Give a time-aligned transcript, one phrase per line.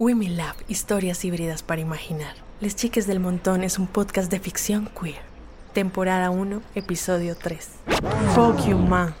[0.00, 2.34] Women Lab, historias híbridas para imaginar.
[2.58, 5.20] Les Chiques del Montón es un podcast de ficción queer.
[5.74, 7.68] Temporada 1, episodio 3.
[8.34, 9.14] Fuck you, ma.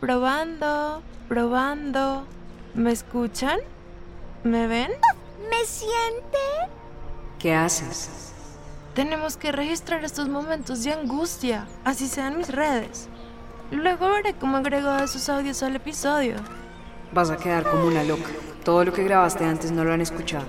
[0.00, 2.26] Probando, probando.
[2.74, 3.60] ¿Me escuchan?
[4.42, 4.90] ¿Me ven?
[5.48, 6.38] ¿Me siente?
[7.38, 8.32] ¿Qué haces?
[8.96, 13.08] Tenemos que registrar estos momentos de angustia, así sean mis redes.
[13.70, 16.34] Luego veré cómo agrego esos audios al episodio.
[17.12, 18.30] Vas a quedar como una loca.
[18.64, 20.46] Todo lo que grabaste antes no lo han escuchado.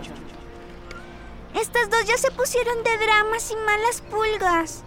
[1.53, 4.83] Estas dos ya se pusieron de dramas y malas pulgas.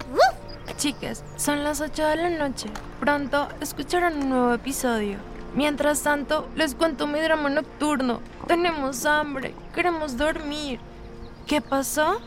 [0.78, 2.70] Chicas, son las 8 de la noche.
[3.00, 5.18] Pronto escucharán un nuevo episodio.
[5.54, 8.20] Mientras tanto, les cuento mi drama nocturno.
[8.46, 10.80] Tenemos hambre, queremos dormir.
[11.46, 12.20] ¿Qué pasó?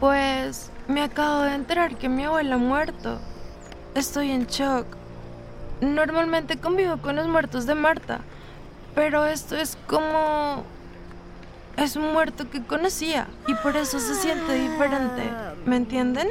[0.00, 3.18] Pues me acabo de enterar que mi abuela ha muerto.
[3.94, 4.86] Estoy en shock.
[5.80, 8.20] Normalmente convivo con los muertos de Marta,
[8.94, 10.64] pero esto es como...
[11.76, 15.22] Es un muerto que conocía y por eso se siente diferente.
[15.64, 16.28] ¿Me entienden?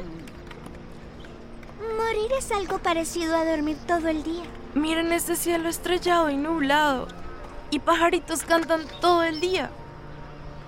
[1.97, 4.43] Morir es algo parecido a dormir todo el día.
[4.75, 7.07] Miren ese cielo estrellado y nublado.
[7.71, 9.71] Y pajaritos cantan todo el día.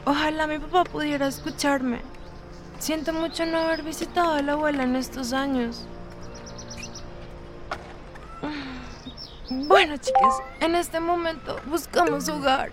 [0.05, 2.02] Ojalá mi papá pudiera escucharme.
[2.80, 5.88] Siento mucho no haber visitado a la abuela en estos años.
[9.49, 12.72] Bueno, chicas, en este momento buscamos hogar.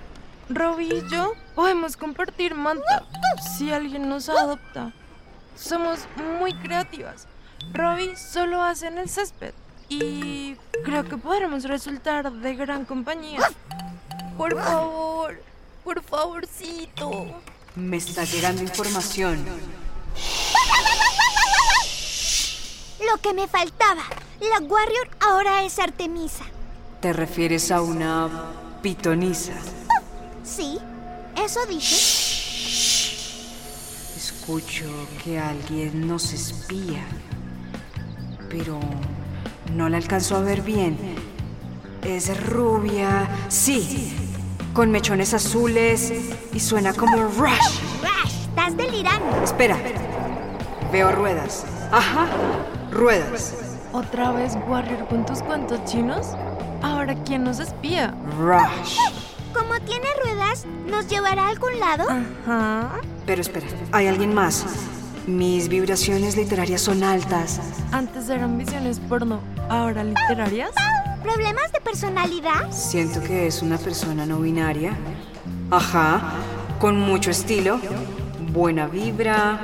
[0.49, 3.05] Robbie y yo podemos compartir manta
[3.57, 4.93] si alguien nos adopta.
[5.57, 6.01] Somos
[6.39, 7.27] muy creativas.
[7.73, 9.53] Robbie solo hace en el césped
[9.89, 13.41] y creo que podremos resultar de gran compañía.
[14.37, 15.43] Por favor,
[15.83, 17.27] por favorcito.
[17.75, 19.45] Me está llegando información.
[23.01, 24.03] Lo que me faltaba.
[24.41, 26.45] La Warrior ahora es Artemisa.
[27.01, 28.29] ¿Te refieres a una
[28.83, 29.55] pitonisa?
[30.43, 30.79] Sí,
[31.43, 31.95] eso dije.
[34.17, 34.85] Escucho
[35.25, 37.03] que alguien nos espía,
[38.51, 38.79] pero
[39.75, 40.99] no la alcanzó a ver bien.
[42.03, 44.13] Es rubia, sí,
[44.75, 46.13] con mechones azules
[46.53, 47.81] y suena como Rush.
[48.03, 49.43] Rash, estás delirando.
[49.43, 49.79] Espera,
[50.93, 51.65] veo ruedas.
[51.91, 52.29] Ajá,
[52.93, 53.55] ruedas.
[53.95, 56.37] ¿Otra vez Warrior con tus cuentos chinos?
[56.83, 58.15] Ahora, ¿quién nos espía?
[58.39, 58.97] Rush.
[59.53, 62.05] Como tiene ruedas, ¿nos llevará a algún lado?
[62.09, 63.01] Ajá.
[63.27, 64.65] Pero espera, hay alguien más.
[65.27, 67.61] Mis vibraciones literarias son altas.
[67.93, 70.71] Antes eran visiones porno, ahora literarias.
[71.23, 72.71] ¿Problemas de personalidad?
[72.71, 74.97] Siento que es una persona no binaria.
[75.71, 76.23] Ajá,
[76.79, 77.79] con mucho estilo,
[78.53, 79.61] buena vibra,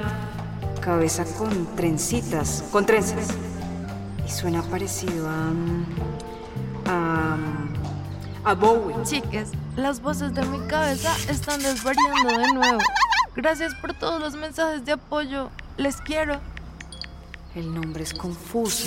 [0.81, 3.29] cabeza con trencitas, con trenzas.
[4.27, 5.51] Y suena parecido a.
[6.89, 7.37] a.
[8.45, 8.97] a Bowie.
[9.05, 12.79] Chicas, las voces de mi cabeza están desvariando de nuevo.
[13.35, 15.51] Gracias por todos los mensajes de apoyo.
[15.77, 16.41] Les quiero.
[17.55, 18.87] El nombre es confuso.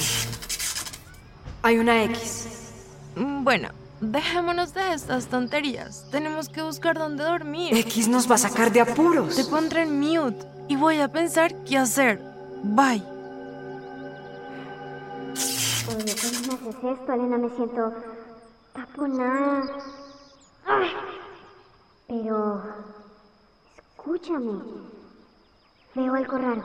[1.61, 2.47] Hay una X.
[3.15, 3.69] Mm, Bueno,
[4.01, 6.05] dejémonos de estas tonterías.
[6.11, 7.75] Tenemos que buscar dónde dormir.
[7.75, 9.39] X nos va a sacar de Te apuros.
[9.49, 12.21] pondré en mute y voy a pensar qué hacer.
[12.63, 13.03] Bye.
[15.89, 17.37] ¿Cómo me haces esto, Elena?
[17.37, 17.93] Me siento
[18.73, 19.63] taponada.
[22.07, 22.63] Pero
[23.97, 24.61] escúchame.
[25.95, 26.63] Veo algo raro.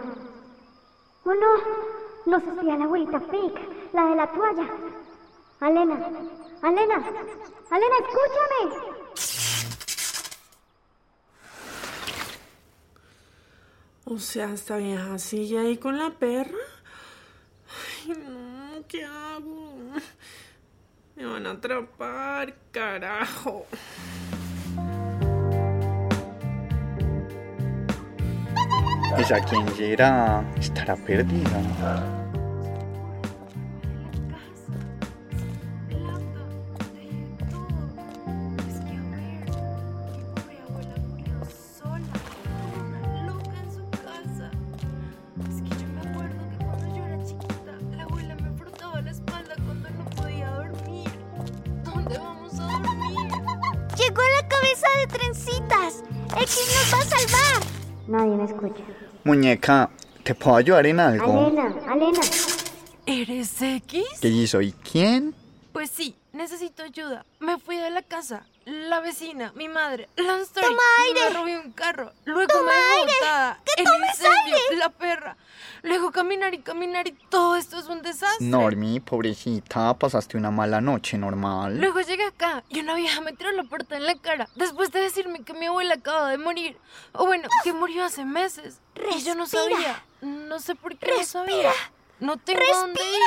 [1.25, 1.95] ¡Oh no!
[2.27, 4.69] Nos espía la abuelita fake, la de la toalla.
[5.61, 5.95] Alena,
[6.63, 6.97] Alena,
[7.71, 8.95] Alena, escúchame.
[14.07, 16.59] O sea, esta vieja sigue ahí con la perra.
[18.07, 18.44] Ay, no,
[18.89, 19.77] ¿qué hago?
[21.17, 23.67] Me van a atrapar, carajo.
[29.17, 30.45] ¿Ella quién será?
[30.59, 32.24] Estará perdida.
[55.35, 56.03] Trencitas.
[56.41, 57.63] X nos va a salvar.
[58.09, 58.83] Nadie me escucha.
[59.25, 59.91] Muñeca,
[60.23, 61.47] ¿te puedo ayudar en algo?
[61.47, 62.21] Alena, Alena.
[63.07, 64.03] ¿Eres X?
[64.21, 65.35] ¿Que soy quién?
[65.73, 67.25] Pues sí, necesito ayuda.
[67.41, 68.45] Me fui de la casa.
[68.67, 71.21] La vecina, mi madre, la Story, Toma aire.
[71.29, 72.13] me robé un carro.
[72.25, 73.13] Luego Toma me aire.
[73.67, 74.77] Que El tomes incendio, aire.
[74.79, 75.37] la perra.
[75.83, 78.47] luego caminar y caminar y todo esto es un desastre.
[78.47, 81.79] Normi, pobrecita, pasaste una mala noche normal.
[81.79, 85.01] Luego llegué acá y una vieja me tiró la puerta en la cara después de
[85.01, 86.79] decirme que mi abuela acaba de morir.
[87.13, 88.79] O bueno, que murió hace meses.
[89.15, 89.63] Y yo no Respira.
[89.77, 90.05] sabía.
[90.23, 91.71] No sé por qué no sabía.
[92.19, 93.21] No tengo dónde ir.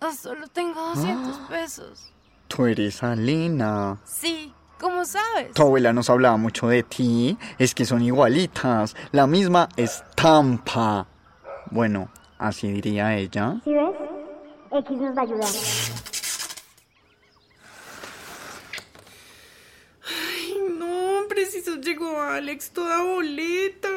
[0.00, 2.12] Ah, Solo tengo 200 pesos.
[2.48, 3.98] Tú eres Alena.
[4.04, 5.52] Sí, ¿cómo sabes?
[5.52, 7.36] Tu abuela nos hablaba mucho de ti.
[7.58, 8.94] Es que son igualitas.
[9.12, 11.06] La misma estampa.
[11.70, 13.56] Bueno, así diría ella.
[13.64, 13.90] ¿Sí ves?
[14.84, 15.48] X nos va a ayudar.
[20.08, 23.88] Ay, no, preciso llegó Alex toda boleta.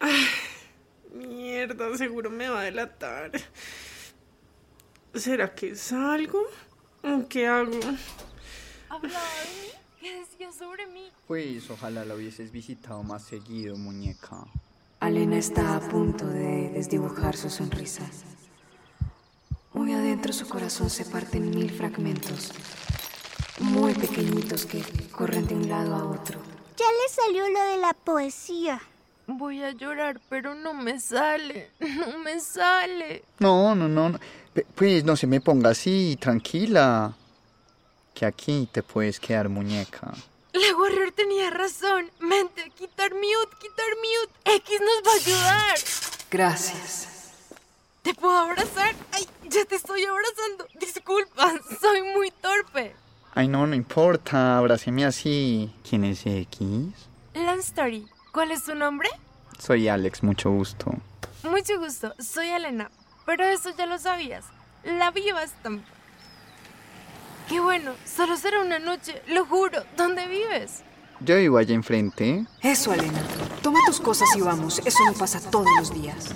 [0.00, 0.26] Ay,
[1.14, 3.30] mierda, seguro me va a delatar.
[5.18, 6.44] ¿Será que salgo?
[7.02, 7.72] ¿O ¿Qué hago?
[7.72, 9.10] Mí.
[10.00, 11.10] ¿Qué decía sobre mí?
[11.26, 14.46] Pues ojalá la hubieses visitado más seguido, muñeca.
[15.00, 18.08] Alena está a punto de desdibujar su sonrisa.
[19.72, 22.52] Muy adentro su corazón se parte en mil fragmentos,
[23.58, 26.40] muy pequeñitos que corren de un lado a otro.
[26.76, 28.80] Ya le salió lo de la poesía.
[29.30, 31.70] Voy a llorar, pero no me sale.
[31.80, 33.22] No me sale.
[33.38, 34.08] No, no, no.
[34.08, 34.18] no.
[34.74, 37.12] Pues no se me ponga así, tranquila.
[38.14, 40.12] Que aquí te puedes quedar, muñeca.
[40.54, 42.10] La Warrior tenía razón.
[42.20, 44.56] Mente, quitar mute, quitar mute.
[44.56, 45.78] X nos va a ayudar.
[46.30, 47.08] Gracias.
[48.02, 48.94] ¿Te puedo abrazar?
[49.12, 50.66] Ay, ya te estoy abrazando.
[50.80, 52.96] Disculpa, soy muy torpe.
[53.34, 55.70] Ay, no, no importa, abráceme así.
[55.88, 56.62] ¿Quién es X?
[57.34, 59.08] Lance Story, ¿cuál es tu nombre?
[59.58, 60.92] Soy Alex, mucho gusto.
[61.42, 62.90] Mucho gusto, soy Elena.
[63.26, 64.44] Pero eso ya lo sabías.
[64.84, 65.86] La viva estampa.
[67.48, 69.82] Qué bueno, solo será una noche, lo juro.
[69.96, 70.82] ¿Dónde vives?
[71.20, 72.46] Yo vivo allá enfrente.
[72.62, 73.20] Eso, Alena.
[73.62, 74.80] Toma tus cosas y vamos.
[74.84, 76.28] Eso no pasa todos los días.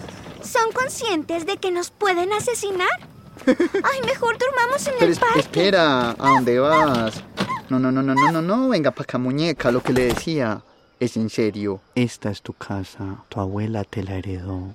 [0.42, 2.88] ¿Son conscientes de que nos pueden asesinar?
[3.46, 5.40] Ay, mejor durmamos en Pero el parque.
[5.40, 7.22] espera, ¿a dónde vas?
[7.68, 10.62] No, no, no, no, no, no, no, venga para acá, muñeca, lo que le decía.
[11.02, 14.72] Es en serio, esta es tu casa, tu abuela te la heredó.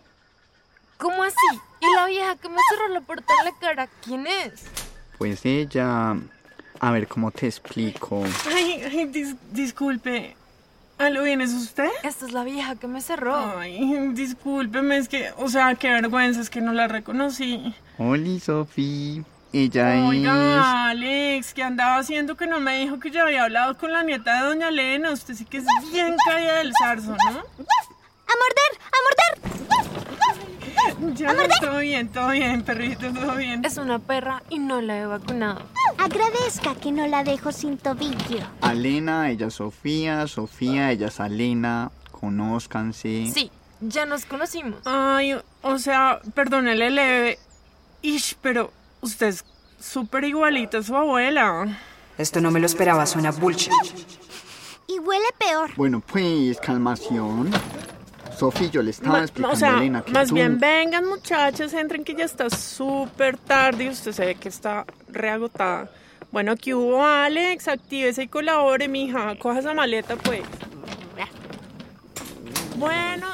[0.98, 1.36] ¿Cómo así?
[1.80, 4.66] ¿Y la vieja que me cerró la puerta en la cara, quién es?
[5.18, 6.18] Pues ella...
[6.82, 8.26] A ver, ¿cómo te explico?
[8.54, 10.36] Ay, ay, dis- disculpe.
[10.98, 11.88] ¿A lo bien es usted?
[12.04, 13.34] Esta es la vieja que me cerró.
[13.58, 17.74] Ay, discúlpeme, es que, o sea, qué vergüenza, es que no la reconocí.
[18.00, 19.24] Oli, Sofi.
[19.54, 20.10] Ella es...
[20.10, 24.04] Oiga, Alex, ¿qué andaba haciendo que no me dijo que ya había hablado con la
[24.04, 25.12] nieta de Doña Elena?
[25.12, 27.30] Usted sí que es bien caída del zarzo, ¿no?
[27.30, 28.72] ¡A morder!
[28.84, 29.78] ¡A morder!
[31.16, 33.64] Ya, todo bien, todo bien, perrito, todo bien.
[33.64, 35.62] Es una perra y no la he vacunado.
[35.98, 38.40] Agradezca que no la dejo sin tobillo.
[38.62, 41.92] Alena, ella es Sofía, Sofía, ella es Alena.
[42.12, 43.32] Conózcanse.
[43.34, 44.80] Sí, ya nos conocimos.
[44.86, 47.40] Ay, o sea, perdónele leve.
[48.02, 48.72] Ish, pero
[49.02, 49.46] usted es
[49.80, 51.78] súper igualita a su abuela.
[52.18, 53.72] Esto no me lo esperaba, suena bullshit.
[54.88, 55.72] Y huele peor.
[55.76, 57.52] Bueno, pues, calmación.
[58.38, 60.36] Sofía, yo le estaba Ma- explicando o sea, a Elena que más tú...
[60.36, 64.86] bien vengan muchachos, entren que ya está súper tarde y usted se ve que está
[65.10, 65.90] reagotada.
[66.32, 69.36] Bueno, aquí hubo Alex, actívese y colabore, mija.
[69.40, 70.42] Coja esa maleta, pues.
[72.76, 73.28] Bueno,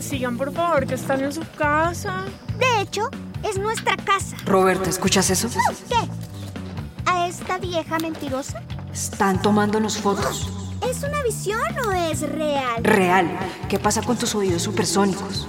[0.00, 2.24] sigan por favor, que están en su casa.
[2.58, 3.10] De hecho,
[3.48, 4.36] es nuestra casa.
[4.44, 5.48] Roberta, ¿escuchas eso?
[5.88, 6.08] ¿Qué?
[7.04, 8.62] ¿A esta vieja mentirosa?
[8.92, 10.50] Están tomándonos fotos.
[10.88, 12.82] ¿Es una visión o es real?
[12.82, 13.30] Real.
[13.68, 15.46] ¿Qué pasa con tus oídos supersónicos?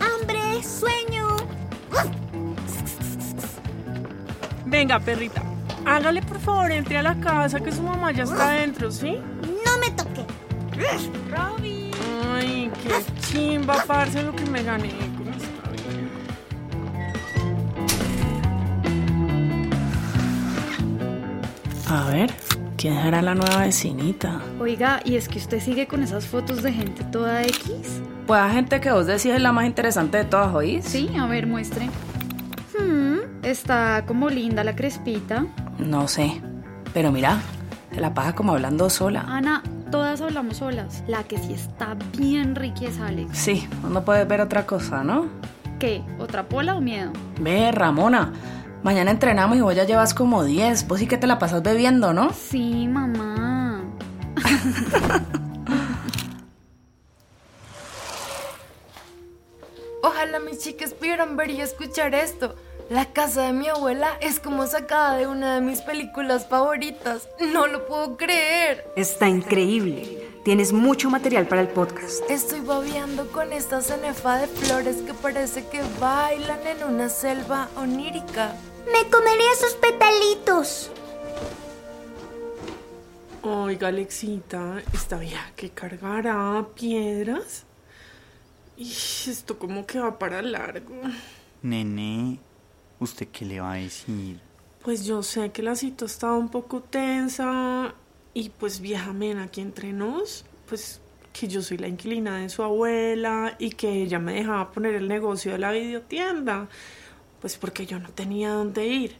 [0.00, 0.62] ¡Hambre!
[0.62, 1.36] ¡Sueño!
[4.66, 5.42] Venga, perrita.
[5.86, 9.18] Hágale por favor, entre a la casa que su mamá ya está adentro, ¿sí?
[9.64, 10.24] ¡No me toque!
[11.30, 11.90] Robbie.
[12.34, 15.17] Ay, qué chimba, parce, lo que me gané
[21.90, 22.30] A ver,
[22.76, 24.42] ¿quién será la nueva vecinita?
[24.60, 28.02] Oiga, ¿y es que usted sigue con esas fotos de gente toda X?
[28.26, 30.84] Pues hay gente que vos decís es la más interesante de todas, ¿oís?
[30.84, 31.88] Sí, a ver, muestre.
[32.78, 35.46] Hmm, está como linda la crespita.
[35.78, 36.42] No sé,
[36.92, 37.38] pero mira,
[37.90, 39.24] te la pasa como hablando sola.
[39.26, 41.02] Ana, todas hablamos solas.
[41.08, 43.30] La que sí está bien rica es Alex.
[43.32, 45.26] Sí, no puedes ver otra cosa, ¿no?
[45.78, 46.02] ¿Qué?
[46.18, 47.12] ¿Otra pola o miedo?
[47.40, 48.32] Ve, Ramona,
[48.82, 50.86] mañana entrenamos y vos ya llevas como 10.
[50.88, 52.32] Vos sí que te la pasas bebiendo, ¿no?
[52.32, 53.84] Sí, mamá.
[60.02, 62.54] Ojalá mis chicas pudieran ver y escuchar esto.
[62.88, 67.28] La casa de mi abuela es como sacada de una de mis películas favoritas.
[67.52, 68.86] No lo puedo creer.
[68.96, 70.27] Está increíble.
[70.48, 72.22] Tienes mucho material para el podcast.
[72.30, 78.54] Estoy babeando con esta cenefa de flores que parece que bailan en una selva onírica.
[78.86, 80.90] Me comería sus petalitos.
[83.42, 87.66] Oiga, Alexita, ¿esta vieja que cargará piedras?
[88.78, 90.94] Y esto como que va para largo.
[91.60, 92.40] Nene,
[92.98, 94.40] ¿usted qué le va a decir?
[94.82, 97.94] Pues yo sé que la cita estaba un poco tensa
[98.38, 101.00] y pues vieja mena aquí entre nos, pues
[101.32, 105.08] que yo soy la inquilina de su abuela y que ella me dejaba poner el
[105.08, 106.68] negocio de la videotienda,
[107.40, 109.16] pues porque yo no tenía dónde ir.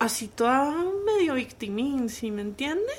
[0.00, 0.74] Así toda
[1.06, 2.92] medio victimín, ¿sí me entiende?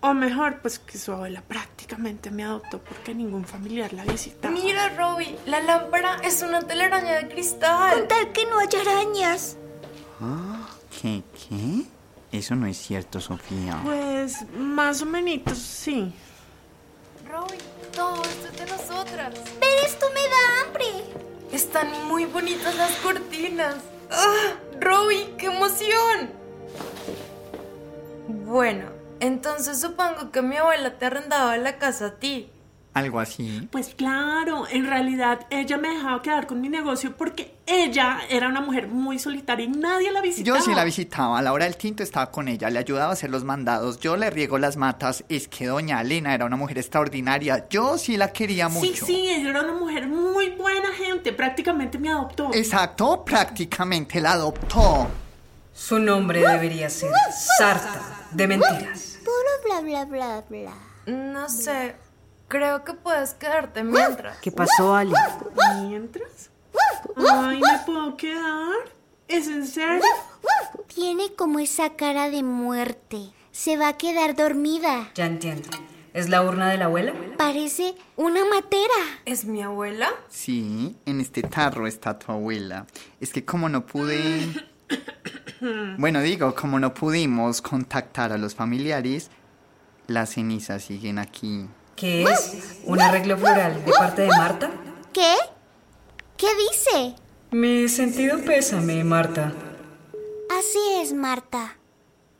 [0.00, 4.54] O mejor, pues que su abuela prácticamente me adoptó porque ningún familiar la visitaba.
[4.54, 7.98] Mira, Robbie, la lámpara es una telaraña de cristal.
[7.98, 9.58] Con tal que no haya arañas.
[10.98, 11.22] ¿Qué?
[11.34, 11.84] ¿Qué?
[12.32, 13.78] Eso no es cierto, Sofía.
[13.84, 16.12] Pues más o menos, sí.
[17.30, 17.58] Robbie,
[17.94, 19.34] todo esto es de nosotras.
[19.60, 20.86] Pero esto me da hambre.
[21.52, 23.76] Están muy bonitas las cortinas.
[24.10, 24.54] ¡Ah!
[24.80, 26.30] ¡Robbie, qué emoción!
[28.46, 28.86] Bueno,
[29.20, 32.50] entonces supongo que mi abuela te arrendaba la casa a ti.
[32.94, 33.68] Algo así.
[33.70, 38.60] Pues claro, en realidad ella me dejaba quedar con mi negocio porque ella era una
[38.60, 40.58] mujer muy solitaria y nadie la visitaba.
[40.58, 43.12] Yo sí la visitaba, a la hora del tinto estaba con ella, le ayudaba a
[43.14, 46.78] hacer los mandados, yo le riego las matas, es que doña Elena era una mujer
[46.78, 49.06] extraordinaria, yo sí la quería Sí, mucho.
[49.06, 52.50] sí, ella era una mujer muy buena gente, prácticamente me adoptó.
[52.52, 55.08] Exacto, prácticamente la adoptó.
[55.74, 57.10] Su nombre debería ser
[57.58, 58.00] Sarta
[58.30, 59.18] de mentiras.
[59.24, 60.74] Puro bla bla bla bla.
[61.06, 61.96] No sé,
[62.48, 64.36] creo que puedes quedarte mientras.
[64.38, 65.12] ¿Qué pasó, Ali?
[65.88, 66.50] ¿Mientras?
[67.16, 68.72] Ay, ¿me puedo quedar?
[69.28, 70.02] ¿Es en serio?
[70.94, 73.30] Tiene como esa cara de muerte.
[73.50, 75.10] Se va a quedar dormida.
[75.14, 75.68] Ya entiendo.
[76.14, 77.14] ¿Es la urna de la abuela?
[77.38, 79.20] Parece una matera.
[79.24, 80.10] ¿Es mi abuela?
[80.28, 82.86] Sí, en este tarro está tu abuela.
[83.20, 84.48] Es que como no pude...
[85.96, 89.30] Bueno, digo, como no pudimos contactar a los familiares,
[90.08, 91.68] las cenizas siguen aquí.
[91.94, 92.80] ¿Qué es?
[92.84, 94.70] ¿Un arreglo floral de parte de Marta?
[95.12, 95.34] ¿Qué?
[96.36, 97.14] ¿Qué dice?
[97.50, 99.52] Mi sentido pésame, Marta.
[100.50, 101.76] Así es, Marta.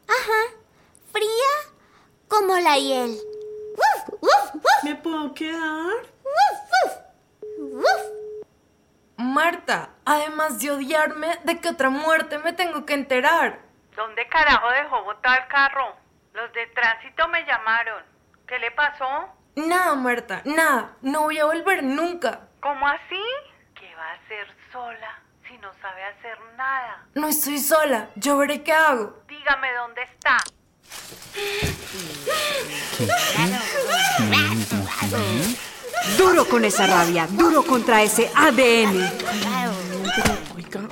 [0.09, 0.57] Ajá.
[1.13, 1.77] Fría
[2.29, 3.19] como la hiel.
[4.83, 5.93] ¿Me puedo quedar?
[9.17, 13.61] Marta, además de odiarme, ¿de qué otra muerte me tengo que enterar?
[13.97, 15.97] ¿Dónde carajo dejó botado el carro?
[16.35, 18.03] Los de tránsito me llamaron.
[18.47, 19.29] ¿Qué le pasó?
[19.55, 20.97] Nada, Marta, nada.
[21.03, 22.49] No voy a volver nunca.
[22.61, 23.21] ¿Cómo así?
[24.03, 27.07] ¿Qué va a hacer sola si no sabe hacer nada?
[27.15, 28.11] No estoy sola.
[28.17, 29.23] Yo veré qué hago.
[29.29, 30.39] Dígame dónde está.
[36.19, 39.09] Duro con esa rabia, duro contra ese ADN.
[40.57, 40.89] Oiga,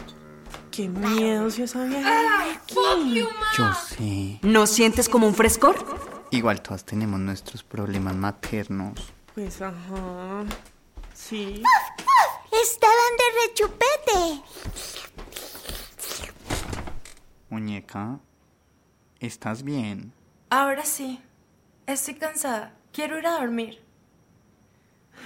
[0.70, 3.24] qué miedo si esa vieja aquí.
[3.56, 4.38] Yo sé.
[4.42, 5.84] ¿No sientes como un frescor?
[6.30, 9.12] Igual todas tenemos nuestros problemas maternos.
[9.34, 10.44] Pues ajá.
[11.12, 11.62] Sí.
[12.52, 14.42] Estaban de rechupete.
[17.48, 18.18] Muñeca,
[19.20, 20.12] ¿estás bien?
[20.50, 21.20] Ahora sí.
[21.86, 22.74] Estoy cansada.
[22.92, 23.80] Quiero ir a dormir.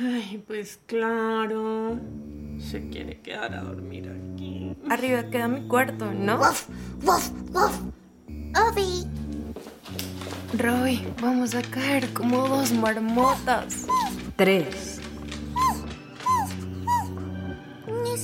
[0.01, 1.99] Ay, pues claro.
[2.59, 4.75] Se quiere quedar a dormir aquí.
[4.91, 6.37] Arriba queda mi cuarto, ¿no?
[6.39, 6.69] Woof,
[7.03, 7.81] woof, woof.
[8.69, 9.07] Obi,
[10.57, 13.87] Roy, vamos a caer como dos marmotas.
[14.37, 14.94] Tres.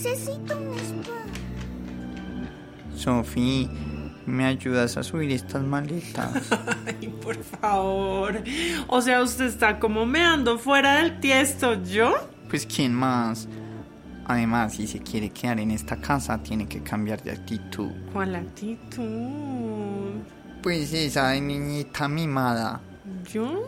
[0.02, 1.12] Necesito un spa.
[2.96, 3.68] Sofi,
[4.26, 6.50] ¿me ayudas a subir estas maletas?
[6.86, 8.42] Ay, por favor.
[8.88, 12.14] O sea, usted está como meando fuera del tiesto, ¿yo?
[12.48, 13.48] Pues ¿quién más?
[14.26, 17.90] Además, si se quiere quedar en esta casa, tiene que cambiar de actitud.
[18.12, 20.20] ¿Cuál actitud?
[20.62, 22.80] Pues esa de niñita mimada.
[23.32, 23.64] ¿Yo?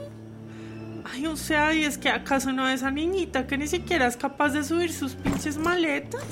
[1.04, 4.50] Ay, o sea, ¿y es que acaso no esa niñita que ni siquiera es capaz
[4.50, 6.22] de subir sus pinches maletas?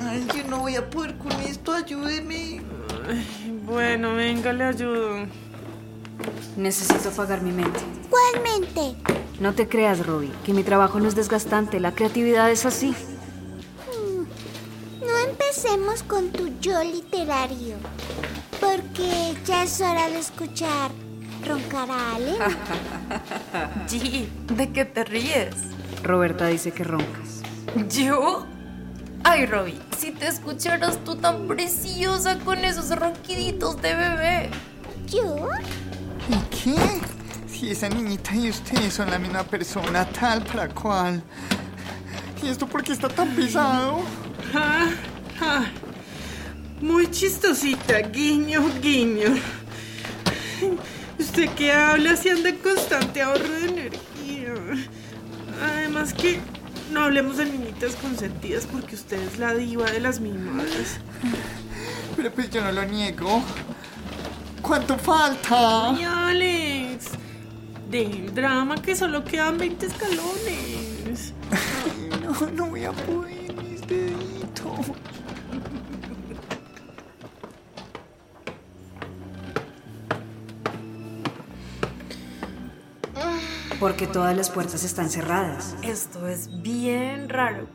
[0.00, 2.60] Ay, yo no voy a poder con esto, ayúdeme.
[3.08, 5.26] Ay, bueno, venga, le ayudo.
[6.56, 7.80] Necesito apagar mi mente.
[8.10, 8.42] ¿Cuál
[9.40, 11.80] No te creas, Robbie, que mi trabajo no es desgastante.
[11.80, 12.94] La creatividad es así.
[15.00, 17.76] No empecemos con tu yo literario,
[18.60, 20.90] porque ya es hora de escuchar
[21.44, 22.36] roncar a Ale.
[23.88, 25.54] G, ¿de qué te ríes?
[26.02, 27.42] Roberta dice que roncas.
[27.88, 28.46] ¿Yo?
[29.24, 34.50] Ay, Robbie, si te escucharas tú tan preciosa con esos ronquiditos de bebé.
[35.06, 35.48] ¿Yo?
[36.28, 37.10] ¿Y qué?
[37.60, 41.22] si esa niñita y usted son la misma persona, tal para cual.
[42.42, 44.00] ¿Y esto por qué está tan pesado?
[44.54, 44.88] Ah,
[45.42, 45.64] ah.
[46.80, 49.34] Muy chistosita, guiño, guiño.
[51.30, 54.52] Usted que habla si anda en constante ahorro de energía.
[55.62, 56.40] Además que
[56.92, 60.98] no hablemos de niñitas consentidas porque usted es la diva de las mimadas.
[62.16, 63.44] Pero pues yo no lo niego.
[64.60, 65.90] ¿Cuánto falta?
[65.90, 67.10] Ay, Alex,
[67.88, 71.32] del drama que solo quedan 20 escalones.
[71.52, 74.39] Ay, no, no voy a poder, mis deditos.
[83.80, 85.74] Porque todas las puertas están cerradas.
[85.82, 87.66] Esto es bien raro.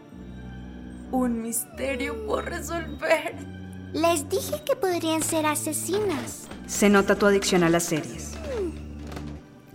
[1.11, 3.35] Un misterio por resolver.
[3.91, 6.47] Les dije que podrían ser asesinas.
[6.67, 8.33] Se nota tu adicción a las series.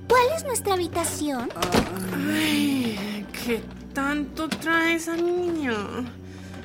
[0.09, 1.49] ¿Cuál es nuestra habitación?
[2.33, 3.61] Ay, ¿qué
[3.93, 5.75] tanto trae esa niña?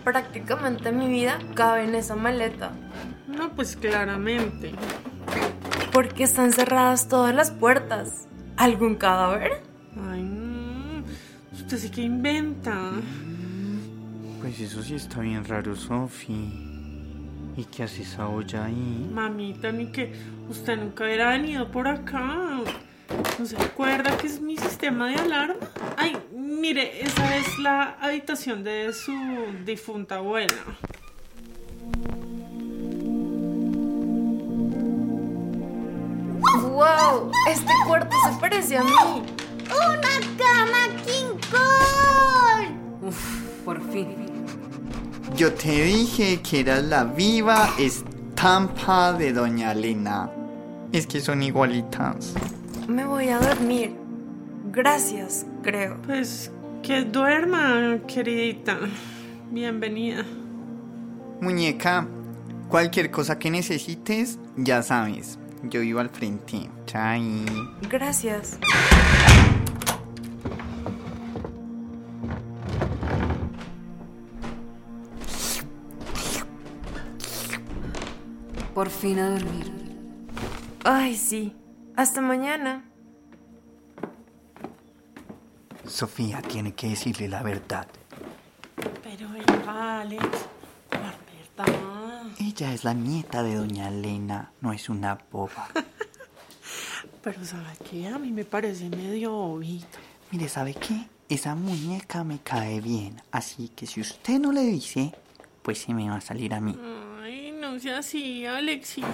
[0.04, 2.72] Prácticamente mi vida cabe en esa maleta.
[3.28, 4.76] No, pues claramente.
[5.92, 8.28] Porque están cerradas todas las puertas.
[8.58, 9.62] ¿Algún cadáver?
[10.10, 11.04] Ay, no.
[11.54, 12.92] Usted sí que inventa.
[14.42, 16.74] Pues eso sí está bien raro, Sofi.
[17.58, 19.10] ¿Y qué hace esa olla ahí?
[19.12, 20.14] Mamita, ni que
[20.50, 22.62] usted nunca hubiera venido por acá.
[23.40, 25.68] ¿No se acuerda que es mi sistema de alarma?
[25.98, 29.14] Ay, mire, esa es la habitación de su
[29.66, 30.56] difunta abuela.
[37.16, 37.32] ¡Wow!
[37.50, 38.92] Este cuarto se parece a mí.
[39.66, 40.02] ¡Una
[40.38, 43.08] cama King Kong!
[43.08, 44.16] Uf, por fin.
[45.36, 50.30] Yo te dije que eras la viva estampa de Doña Elena.
[50.92, 52.34] Es que son igualitas.
[52.88, 53.96] Me voy a dormir.
[54.72, 55.98] Gracias, creo.
[56.06, 56.52] Pues
[56.84, 58.78] que duerma, queridita.
[59.52, 60.26] Bienvenida.
[61.42, 62.08] Muñeca,
[62.70, 65.38] cualquier cosa que necesites, ya sabes.
[65.64, 66.70] Yo vivo al frente.
[66.86, 67.46] Chai.
[67.90, 68.60] Gracias.
[78.74, 79.72] Por fin a dormir.
[80.84, 81.56] Ay, sí.
[81.96, 82.84] Hasta mañana.
[85.88, 87.88] Sofía tiene que decirle la verdad.
[89.01, 89.29] Pero
[89.68, 90.25] Alex.
[92.57, 95.68] Ella es la nieta de Doña Elena, no es una boba.
[97.22, 98.07] Pero ¿sabe qué?
[98.07, 99.98] A mí me parece medio bobito.
[100.31, 101.05] Mire, ¿sabe qué?
[101.27, 105.13] Esa muñeca me cae bien, así que si usted no le dice,
[105.63, 106.79] pues se me va a salir a mí.
[107.22, 109.05] Ay, no sea así, Alexita.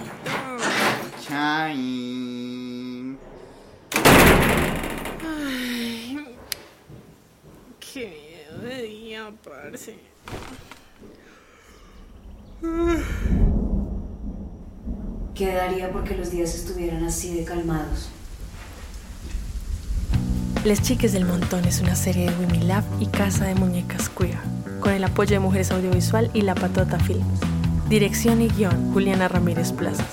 [1.26, 3.18] Chai.
[5.26, 6.28] Ay,
[7.80, 9.98] qué miedo de día, parce.
[15.42, 18.10] Quedaría porque los días estuvieran así de calmados.
[20.64, 24.38] Les Chiques del Montón es una serie de Women Lab y Casa de Muñecas Queer,
[24.78, 27.40] con el apoyo de Mujeres Audiovisual y La Patota Films.
[27.88, 30.06] Dirección y guion, Juliana Ramírez Plazas.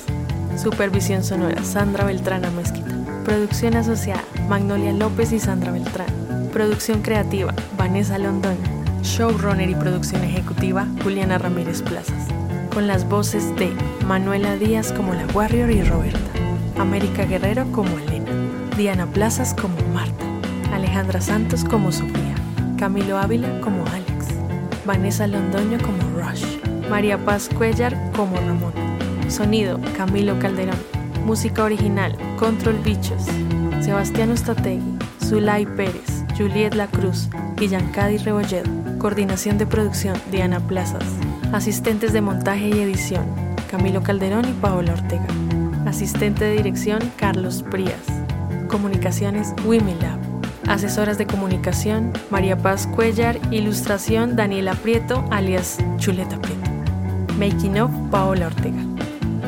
[0.59, 3.23] Supervisión sonora, Sandra Beltrán Mezquita.
[3.23, 6.09] Producción asociada, Magnolia López y Sandra Beltrán.
[6.51, 8.57] Producción creativa, Vanessa Londoño.
[9.03, 12.27] Showrunner y producción ejecutiva, Juliana Ramírez Plazas.
[12.73, 13.71] Con las voces de
[14.09, 16.31] Manuela Díaz como la Warrior y Roberta.
[16.79, 18.31] América Guerrero como Elena.
[18.75, 20.25] Diana Plazas como Marta.
[20.73, 22.33] Alejandra Santos como Sofía.
[22.79, 24.29] Camilo Ávila como Alex.
[24.83, 26.43] Vanessa Londoño como Rush.
[26.89, 28.73] María Paz Cuellar como Ramón.
[29.27, 30.79] Sonido, Camilo Calderón.
[31.23, 33.27] Música original, Control Bichos.
[33.79, 37.29] Sebastián Ustategui, Zulay Pérez, Juliet La Cruz
[37.61, 38.71] y Yancadi Rebolledo.
[38.97, 41.05] Coordinación de producción, Diana Plazas.
[41.53, 45.27] Asistentes de montaje y edición, Camilo Calderón y Paola Ortega.
[45.85, 48.01] Asistente de dirección, Carlos Prías.
[48.67, 50.19] Comunicaciones, Women Lab.
[50.67, 53.39] Asesoras de comunicación, María Paz Cuellar.
[53.51, 56.71] Ilustración, Daniela Prieto, alias Chuleta Prieto.
[57.37, 58.83] Making of, Paola Ortega.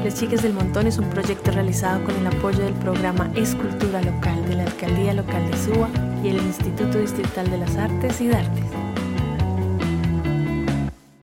[0.03, 4.47] Les Chiques del Montón es un proyecto realizado con el apoyo del programa Escultura Local
[4.47, 5.89] de la Alcaldía Local de Suba
[6.23, 8.80] y el Instituto Distrital de las Artes y de Artes.